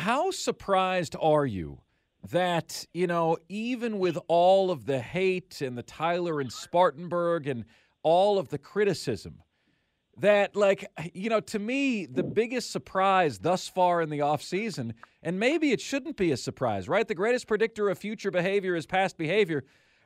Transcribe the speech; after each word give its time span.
How 0.00 0.30
surprised 0.30 1.14
are 1.20 1.44
you 1.44 1.82
that, 2.30 2.86
you 2.94 3.06
know, 3.06 3.36
even 3.50 3.98
with 3.98 4.16
all 4.28 4.70
of 4.70 4.86
the 4.86 4.98
hate 4.98 5.60
and 5.60 5.76
the 5.76 5.82
Tyler 5.82 6.40
and 6.40 6.50
Spartanburg 6.50 7.46
and 7.46 7.66
all 8.02 8.38
of 8.38 8.48
the 8.48 8.56
criticism, 8.56 9.42
that 10.16 10.56
like 10.56 10.86
you 11.12 11.28
know 11.28 11.40
to 11.40 11.58
me 11.58 12.06
the 12.06 12.22
biggest 12.22 12.70
surprise 12.70 13.40
thus 13.40 13.68
far 13.68 14.00
in 14.00 14.08
the 14.08 14.20
offseason 14.20 14.92
and 15.22 15.38
maybe 15.38 15.70
it 15.70 15.82
shouldn't 15.82 16.16
be 16.16 16.32
a 16.32 16.36
surprise 16.38 16.88
right? 16.88 17.06
The 17.06 17.14
greatest 17.14 17.46
predictor 17.46 17.90
of 17.90 17.98
future 17.98 18.30
behavior 18.30 18.76
is 18.76 18.86
past 18.86 19.18
behavior. 19.18 19.64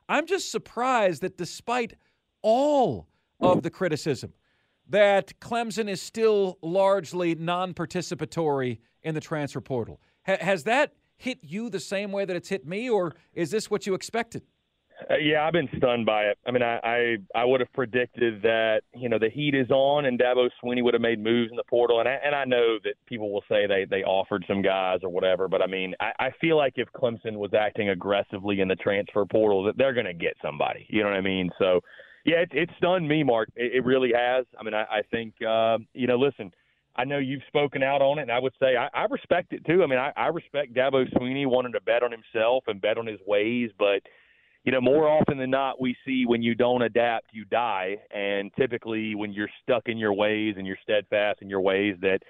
I'm 0.08 0.26
just 0.26 0.50
surprised 0.50 1.22
that 1.22 1.38
despite 1.38 1.94
all 2.42 3.06
of 3.38 3.62
the 3.62 3.70
criticism 3.70 4.32
that 4.88 5.38
clemson 5.40 5.88
is 5.88 6.00
still 6.00 6.58
largely 6.62 7.34
non-participatory 7.34 8.78
in 9.02 9.14
the 9.14 9.20
transfer 9.20 9.60
portal 9.60 10.00
ha- 10.26 10.36
has 10.40 10.64
that 10.64 10.94
hit 11.16 11.38
you 11.42 11.70
the 11.70 11.80
same 11.80 12.12
way 12.12 12.24
that 12.24 12.36
it's 12.36 12.48
hit 12.48 12.66
me 12.66 12.88
or 12.88 13.14
is 13.34 13.50
this 13.50 13.70
what 13.70 13.86
you 13.86 13.94
expected 13.94 14.42
uh, 15.10 15.16
yeah, 15.16 15.44
I've 15.44 15.52
been 15.52 15.68
stunned 15.76 16.06
by 16.06 16.24
it. 16.24 16.38
I 16.46 16.50
mean, 16.50 16.62
I, 16.62 16.78
I 16.84 17.16
I 17.34 17.44
would 17.44 17.60
have 17.60 17.72
predicted 17.72 18.42
that 18.42 18.82
you 18.94 19.08
know 19.08 19.18
the 19.18 19.28
heat 19.28 19.54
is 19.54 19.70
on 19.70 20.06
and 20.06 20.18
Dabo 20.18 20.48
Swinney 20.62 20.82
would 20.82 20.94
have 20.94 21.00
made 21.00 21.22
moves 21.22 21.50
in 21.50 21.56
the 21.56 21.64
portal, 21.64 22.00
and 22.00 22.08
I, 22.08 22.18
and 22.24 22.34
I 22.34 22.44
know 22.44 22.78
that 22.84 22.94
people 23.06 23.32
will 23.32 23.42
say 23.48 23.66
they 23.66 23.86
they 23.90 24.04
offered 24.04 24.44
some 24.46 24.62
guys 24.62 25.00
or 25.02 25.08
whatever, 25.08 25.48
but 25.48 25.62
I 25.62 25.66
mean, 25.66 25.94
I, 26.00 26.12
I 26.18 26.30
feel 26.40 26.56
like 26.56 26.74
if 26.76 26.88
Clemson 26.92 27.36
was 27.36 27.52
acting 27.54 27.88
aggressively 27.88 28.60
in 28.60 28.68
the 28.68 28.76
transfer 28.76 29.24
portal, 29.26 29.64
that 29.64 29.76
they're 29.76 29.94
going 29.94 30.06
to 30.06 30.14
get 30.14 30.36
somebody. 30.40 30.86
You 30.88 31.02
know 31.02 31.08
what 31.08 31.16
I 31.16 31.22
mean? 31.22 31.50
So, 31.58 31.80
yeah, 32.24 32.36
it, 32.36 32.50
it 32.52 32.70
stunned 32.78 33.08
me, 33.08 33.22
Mark. 33.22 33.48
It, 33.56 33.76
it 33.76 33.84
really 33.84 34.12
has. 34.14 34.46
I 34.58 34.62
mean, 34.62 34.74
I, 34.74 34.82
I 34.82 35.02
think 35.10 35.34
uh, 35.46 35.78
you 35.92 36.06
know, 36.06 36.16
listen. 36.16 36.52
I 36.96 37.04
know 37.04 37.18
you've 37.18 37.42
spoken 37.48 37.82
out 37.82 38.02
on 38.02 38.20
it, 38.20 38.22
and 38.22 38.30
I 38.30 38.38
would 38.38 38.52
say 38.60 38.76
I, 38.76 38.88
I 38.94 39.06
respect 39.10 39.52
it 39.52 39.64
too. 39.66 39.82
I 39.82 39.86
mean, 39.86 39.98
I, 39.98 40.12
I 40.16 40.28
respect 40.28 40.74
Dabo 40.74 41.04
Swinney 41.14 41.44
wanting 41.44 41.72
to 41.72 41.80
bet 41.80 42.04
on 42.04 42.12
himself 42.12 42.64
and 42.68 42.80
bet 42.80 42.98
on 42.98 43.06
his 43.06 43.18
ways, 43.26 43.70
but 43.76 44.00
you 44.64 44.72
know, 44.72 44.80
more 44.80 45.08
often 45.08 45.36
than 45.36 45.50
not, 45.50 45.80
we 45.80 45.94
see 46.06 46.24
when 46.24 46.42
you 46.42 46.54
don't 46.54 46.82
adapt, 46.82 47.26
you 47.32 47.44
die. 47.44 47.96
And 48.14 48.50
typically, 48.56 49.14
when 49.14 49.32
you're 49.32 49.50
stuck 49.62 49.88
in 49.88 49.98
your 49.98 50.14
ways 50.14 50.54
and 50.56 50.66
you're 50.66 50.78
steadfast 50.82 51.42
in 51.42 51.50
your 51.50 51.60
ways, 51.60 51.96
that 52.00 52.20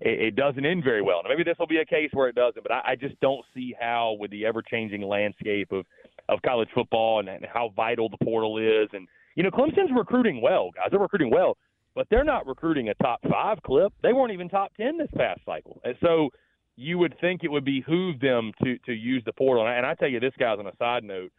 it, 0.00 0.20
it 0.20 0.36
doesn't 0.36 0.66
end 0.66 0.82
very 0.82 1.02
well. 1.02 1.20
Now, 1.22 1.28
maybe 1.28 1.44
this 1.44 1.56
will 1.56 1.68
be 1.68 1.78
a 1.78 1.84
case 1.84 2.10
where 2.12 2.28
it 2.28 2.34
doesn't, 2.34 2.62
but 2.62 2.72
I, 2.72 2.82
I 2.92 2.96
just 2.96 3.20
don't 3.20 3.44
see 3.54 3.74
how, 3.78 4.16
with 4.18 4.32
the 4.32 4.44
ever-changing 4.44 5.02
landscape 5.02 5.70
of 5.70 5.86
of 6.28 6.40
college 6.42 6.68
football 6.74 7.20
and, 7.20 7.28
and 7.28 7.46
how 7.52 7.72
vital 7.76 8.08
the 8.08 8.18
portal 8.24 8.58
is, 8.58 8.88
and 8.92 9.08
you 9.36 9.42
know, 9.42 9.50
Clemson's 9.50 9.90
recruiting 9.96 10.40
well, 10.40 10.70
guys. 10.74 10.86
They're 10.90 11.00
recruiting 11.00 11.30
well, 11.30 11.56
but 11.94 12.06
they're 12.08 12.24
not 12.24 12.46
recruiting 12.46 12.88
a 12.88 12.94
top 12.94 13.20
five 13.30 13.58
clip. 13.64 13.92
They 14.02 14.12
weren't 14.12 14.32
even 14.32 14.48
top 14.48 14.72
ten 14.76 14.96
this 14.98 15.10
past 15.16 15.40
cycle, 15.44 15.80
and 15.84 15.96
so 16.00 16.30
you 16.76 16.98
would 16.98 17.14
think 17.20 17.44
it 17.44 17.48
would 17.48 17.64
behoove 17.64 18.20
them 18.20 18.52
to 18.62 18.78
to 18.86 18.92
use 18.92 19.22
the 19.26 19.32
portal. 19.32 19.64
And 19.64 19.72
I, 19.72 19.76
and 19.76 19.86
I 19.86 19.94
tell 19.94 20.08
you, 20.08 20.20
this 20.20 20.34
guy's 20.38 20.58
on 20.58 20.66
a 20.66 20.76
side 20.76 21.04
note 21.04 21.32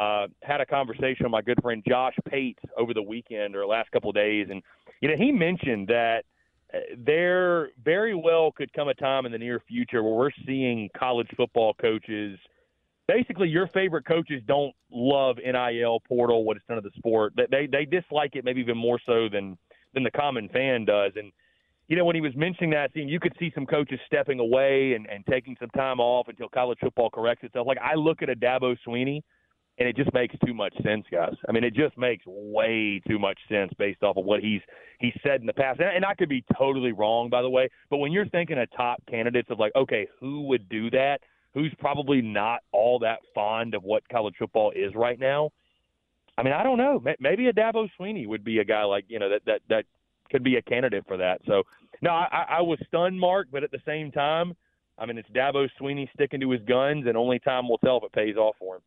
uh, 0.00 0.26
had 0.42 0.60
a 0.60 0.66
conversation 0.66 1.24
with 1.24 1.30
my 1.30 1.42
good 1.42 1.60
friend 1.60 1.82
Josh 1.86 2.14
Pate 2.28 2.58
over 2.78 2.94
the 2.94 3.02
weekend 3.02 3.54
or 3.54 3.66
last 3.66 3.90
couple 3.90 4.08
of 4.08 4.16
days, 4.16 4.46
and 4.50 4.62
you 5.00 5.08
know 5.08 5.14
he 5.16 5.30
mentioned 5.30 5.88
that 5.88 6.24
uh, 6.72 6.78
there 6.96 7.68
very 7.84 8.14
well 8.14 8.50
could 8.50 8.72
come 8.72 8.88
a 8.88 8.94
time 8.94 9.26
in 9.26 9.32
the 9.32 9.38
near 9.38 9.60
future 9.68 10.02
where 10.02 10.14
we're 10.14 10.30
seeing 10.46 10.88
college 10.96 11.28
football 11.36 11.74
coaches. 11.74 12.38
Basically, 13.10 13.48
your 13.48 13.66
favorite 13.66 14.04
coaches 14.04 14.40
don't 14.46 14.72
love 14.92 15.38
NIL 15.38 15.98
portal, 16.06 16.44
what 16.44 16.56
it's 16.56 16.66
done 16.66 16.76
to 16.76 16.80
the 16.80 16.92
sport. 16.96 17.32
They 17.50 17.66
they 17.66 17.84
dislike 17.84 18.36
it 18.36 18.44
maybe 18.44 18.60
even 18.60 18.76
more 18.76 19.00
so 19.04 19.28
than 19.28 19.58
than 19.94 20.04
the 20.04 20.12
common 20.12 20.48
fan 20.48 20.84
does. 20.84 21.12
And 21.16 21.32
you 21.88 21.96
know, 21.96 22.04
when 22.04 22.14
he 22.14 22.20
was 22.20 22.36
mentioning 22.36 22.70
that, 22.70 22.90
you 22.94 23.18
could 23.18 23.34
see 23.40 23.50
some 23.52 23.66
coaches 23.66 23.98
stepping 24.06 24.38
away 24.38 24.92
and, 24.92 25.08
and 25.08 25.26
taking 25.26 25.56
some 25.58 25.70
time 25.70 25.98
off 25.98 26.28
until 26.28 26.48
college 26.48 26.78
football 26.80 27.10
corrects 27.10 27.42
itself. 27.42 27.66
Like 27.66 27.78
I 27.78 27.96
look 27.96 28.22
at 28.22 28.30
a 28.30 28.36
Dabo 28.36 28.76
Swinney 28.86 29.22
and 29.78 29.88
it 29.88 29.96
just 29.96 30.14
makes 30.14 30.36
too 30.46 30.54
much 30.54 30.74
sense, 30.84 31.04
guys. 31.10 31.34
I 31.48 31.52
mean, 31.52 31.64
it 31.64 31.74
just 31.74 31.98
makes 31.98 32.22
way 32.26 33.02
too 33.08 33.18
much 33.18 33.40
sense 33.50 33.72
based 33.76 34.04
off 34.04 34.18
of 34.18 34.24
what 34.24 34.38
he's 34.38 34.60
he's 35.00 35.18
said 35.26 35.40
in 35.40 35.48
the 35.48 35.52
past. 35.52 35.80
And, 35.80 35.88
and 35.88 36.04
I 36.04 36.14
could 36.14 36.28
be 36.28 36.44
totally 36.56 36.92
wrong, 36.92 37.28
by 37.28 37.42
the 37.42 37.50
way. 37.50 37.70
But 37.88 37.96
when 37.96 38.12
you're 38.12 38.28
thinking 38.28 38.56
of 38.56 38.68
top 38.76 39.02
candidates 39.10 39.50
of 39.50 39.58
like, 39.58 39.72
okay, 39.74 40.06
who 40.20 40.42
would 40.42 40.68
do 40.68 40.90
that? 40.90 41.20
Who's 41.54 41.74
probably 41.78 42.22
not 42.22 42.60
all 42.72 43.00
that 43.00 43.18
fond 43.34 43.74
of 43.74 43.82
what 43.82 44.08
college 44.08 44.34
football 44.38 44.72
is 44.74 44.94
right 44.94 45.18
now? 45.18 45.50
I 46.38 46.42
mean, 46.42 46.52
I 46.52 46.62
don't 46.62 46.78
know. 46.78 47.02
Maybe 47.18 47.48
a 47.48 47.52
Dabo 47.52 47.88
Swinney 47.98 48.26
would 48.26 48.44
be 48.44 48.58
a 48.58 48.64
guy 48.64 48.84
like 48.84 49.04
you 49.08 49.18
know 49.18 49.28
that 49.28 49.42
that 49.46 49.60
that 49.68 49.84
could 50.30 50.44
be 50.44 50.56
a 50.56 50.62
candidate 50.62 51.04
for 51.06 51.16
that. 51.16 51.40
So, 51.46 51.64
no, 52.02 52.10
I, 52.10 52.46
I 52.48 52.60
was 52.60 52.78
stunned, 52.86 53.18
Mark, 53.18 53.48
but 53.50 53.64
at 53.64 53.72
the 53.72 53.80
same 53.84 54.12
time, 54.12 54.54
I 54.96 55.06
mean, 55.06 55.18
it's 55.18 55.28
Dabo 55.30 55.68
Swinney 55.80 56.08
sticking 56.14 56.40
to 56.40 56.50
his 56.50 56.62
guns, 56.62 57.06
and 57.06 57.16
only 57.16 57.40
time 57.40 57.68
will 57.68 57.78
tell 57.78 57.98
if 57.98 58.04
it 58.04 58.12
pays 58.12 58.36
off 58.36 58.54
for 58.58 58.76
him. 58.76 58.82